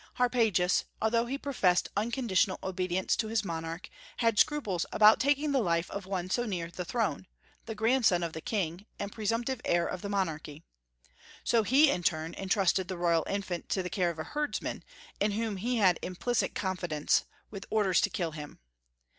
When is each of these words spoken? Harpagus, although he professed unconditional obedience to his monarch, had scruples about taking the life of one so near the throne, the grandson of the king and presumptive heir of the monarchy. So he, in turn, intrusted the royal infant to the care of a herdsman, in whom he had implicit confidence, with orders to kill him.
Harpagus, 0.17 0.85
although 0.99 1.27
he 1.27 1.37
professed 1.37 1.87
unconditional 1.95 2.57
obedience 2.63 3.15
to 3.15 3.27
his 3.27 3.45
monarch, 3.45 3.87
had 4.17 4.39
scruples 4.39 4.83
about 4.91 5.19
taking 5.19 5.51
the 5.51 5.59
life 5.61 5.91
of 5.91 6.07
one 6.07 6.27
so 6.27 6.43
near 6.47 6.71
the 6.71 6.83
throne, 6.83 7.27
the 7.67 7.75
grandson 7.75 8.23
of 8.23 8.33
the 8.33 8.41
king 8.41 8.87
and 8.97 9.11
presumptive 9.11 9.61
heir 9.63 9.85
of 9.85 10.01
the 10.01 10.09
monarchy. 10.09 10.63
So 11.43 11.61
he, 11.61 11.91
in 11.91 12.01
turn, 12.01 12.33
intrusted 12.33 12.87
the 12.87 12.97
royal 12.97 13.23
infant 13.29 13.69
to 13.69 13.83
the 13.83 13.91
care 13.91 14.09
of 14.09 14.17
a 14.17 14.23
herdsman, 14.23 14.83
in 15.19 15.33
whom 15.33 15.57
he 15.57 15.77
had 15.77 15.99
implicit 16.01 16.55
confidence, 16.55 17.25
with 17.51 17.67
orders 17.69 18.01
to 18.01 18.09
kill 18.09 18.31
him. 18.31 18.57